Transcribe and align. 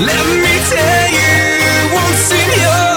Let 0.00 0.26
me 0.42 0.54
tell 0.70 1.12
you 1.12 1.94
once 1.94 2.32
in 2.32 2.60
your 2.62 2.89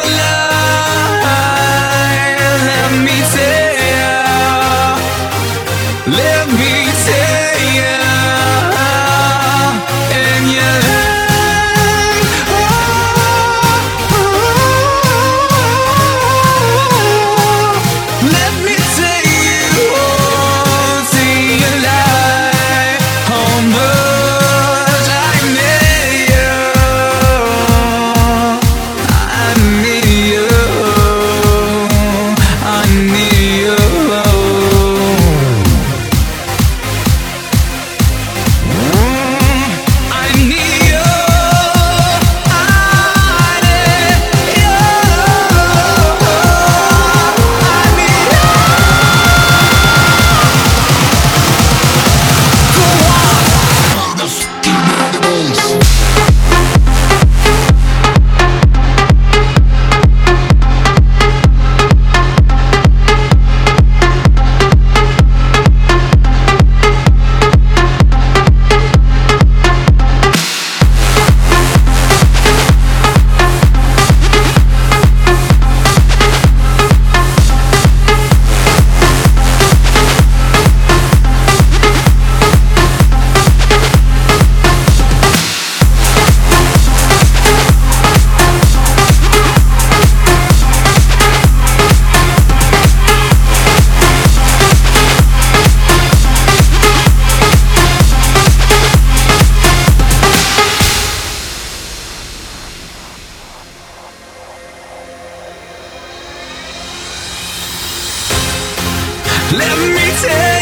Let 109.54 109.78
me 109.94 110.08
tell 110.24 110.53